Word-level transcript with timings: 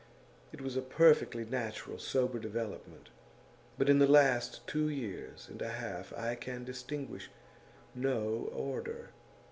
It 0.51 0.61
was 0.61 0.75
a 0.75 0.81
perfectly 0.81 1.45
natural, 1.45 1.99
sober 1.99 2.39
development. 2.39 3.09
But 3.77 3.87
in 3.87 3.99
the 3.99 4.07
last 4.07 4.65
two 4.65 4.89
years 4.89 5.47
and 5.47 5.61
a 5.61 5.69
half 5.73 6.11
I 6.17 6.33
can 6.33 6.63
distinguish 6.63 7.29
no 7.93 8.49
order. 8.51 9.11